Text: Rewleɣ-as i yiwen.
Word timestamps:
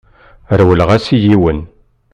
Rewleɣ-as 0.59 1.05
i 1.15 1.17
yiwen. 1.23 1.59